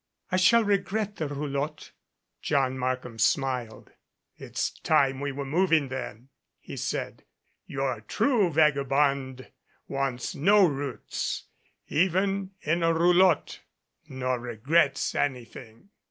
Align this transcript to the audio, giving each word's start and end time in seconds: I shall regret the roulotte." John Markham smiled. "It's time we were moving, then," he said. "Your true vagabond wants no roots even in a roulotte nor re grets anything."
I 0.31 0.37
shall 0.37 0.63
regret 0.63 1.17
the 1.17 1.27
roulotte." 1.27 1.91
John 2.41 2.75
Markham 2.75 3.19
smiled. 3.19 3.91
"It's 4.35 4.71
time 4.79 5.19
we 5.19 5.31
were 5.31 5.45
moving, 5.45 5.89
then," 5.89 6.29
he 6.59 6.75
said. 6.75 7.23
"Your 7.67 8.01
true 8.07 8.51
vagabond 8.51 9.51
wants 9.87 10.33
no 10.33 10.65
roots 10.65 11.43
even 11.87 12.49
in 12.61 12.81
a 12.81 12.95
roulotte 12.95 13.59
nor 14.07 14.39
re 14.39 14.55
grets 14.57 15.13
anything." 15.13 15.91